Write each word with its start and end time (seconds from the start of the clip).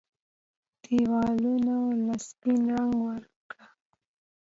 ديوالونو 0.83 1.77
له 2.05 2.15
سپين 2.27 2.59
رنګ 2.73 2.93
ورکړه 3.07 3.65